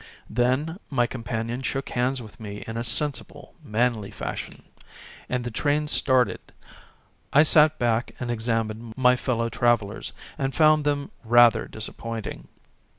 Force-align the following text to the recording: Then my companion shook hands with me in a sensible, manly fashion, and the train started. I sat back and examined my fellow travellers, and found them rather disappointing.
Then 0.31 0.79
my 0.89 1.05
companion 1.05 1.61
shook 1.61 1.89
hands 1.89 2.23
with 2.23 2.39
me 2.39 2.63
in 2.65 2.75
a 2.75 2.83
sensible, 2.83 3.53
manly 3.63 4.09
fashion, 4.09 4.63
and 5.29 5.43
the 5.43 5.51
train 5.51 5.85
started. 5.87 6.39
I 7.31 7.43
sat 7.43 7.77
back 7.77 8.15
and 8.19 8.31
examined 8.31 8.97
my 8.97 9.15
fellow 9.15 9.47
travellers, 9.47 10.11
and 10.39 10.55
found 10.55 10.85
them 10.85 11.11
rather 11.23 11.67
disappointing. 11.67 12.47